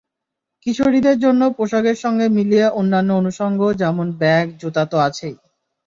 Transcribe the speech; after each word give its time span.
কিশোরীদের 0.65 1.17
জন্য 1.19 1.41
পোশাকের 1.57 1.97
সঙ্গে 2.03 2.25
মিলিয়ে 2.37 2.67
অন্যান্য 2.79 3.09
অনুষঙ্গ 3.13 3.61
যেমন 3.81 4.07
ব্যাগ, 4.21 4.45
জুতা 4.61 4.83
তো 4.85 4.97
আছেই। 5.07 5.35